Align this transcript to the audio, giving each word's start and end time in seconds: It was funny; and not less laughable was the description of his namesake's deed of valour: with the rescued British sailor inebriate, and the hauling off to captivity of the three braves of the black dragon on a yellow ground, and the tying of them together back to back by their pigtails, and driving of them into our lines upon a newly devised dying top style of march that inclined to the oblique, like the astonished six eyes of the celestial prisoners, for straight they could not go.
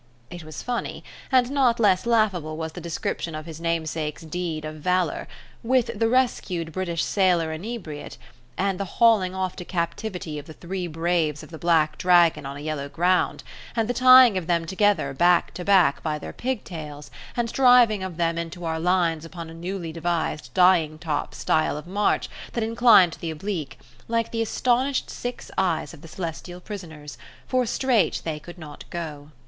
It 0.31 0.43
was 0.43 0.63
funny; 0.63 1.03
and 1.31 1.51
not 1.51 1.79
less 1.79 2.07
laughable 2.07 2.57
was 2.57 2.71
the 2.71 2.81
description 2.81 3.35
of 3.35 3.45
his 3.45 3.61
namesake's 3.61 4.23
deed 4.23 4.65
of 4.65 4.77
valour: 4.77 5.27
with 5.61 5.91
the 5.93 6.09
rescued 6.09 6.71
British 6.71 7.03
sailor 7.03 7.51
inebriate, 7.51 8.17
and 8.57 8.79
the 8.79 8.97
hauling 8.97 9.35
off 9.35 9.55
to 9.57 9.63
captivity 9.63 10.39
of 10.39 10.47
the 10.47 10.53
three 10.53 10.87
braves 10.87 11.43
of 11.43 11.51
the 11.51 11.59
black 11.59 11.99
dragon 11.99 12.47
on 12.47 12.57
a 12.57 12.61
yellow 12.61 12.89
ground, 12.89 13.43
and 13.75 13.87
the 13.87 13.93
tying 13.93 14.39
of 14.39 14.47
them 14.47 14.65
together 14.65 15.13
back 15.13 15.53
to 15.53 15.63
back 15.63 16.01
by 16.01 16.17
their 16.17 16.33
pigtails, 16.33 17.11
and 17.37 17.53
driving 17.53 18.01
of 18.01 18.17
them 18.17 18.39
into 18.39 18.65
our 18.65 18.79
lines 18.79 19.23
upon 19.23 19.51
a 19.51 19.53
newly 19.53 19.91
devised 19.91 20.51
dying 20.55 20.97
top 20.97 21.35
style 21.35 21.77
of 21.77 21.85
march 21.85 22.27
that 22.53 22.63
inclined 22.63 23.13
to 23.13 23.19
the 23.19 23.29
oblique, 23.29 23.77
like 24.07 24.31
the 24.31 24.41
astonished 24.41 25.11
six 25.11 25.51
eyes 25.59 25.93
of 25.93 26.01
the 26.01 26.07
celestial 26.07 26.59
prisoners, 26.59 27.19
for 27.45 27.67
straight 27.67 28.19
they 28.25 28.39
could 28.39 28.57
not 28.57 28.83
go. 28.89 29.29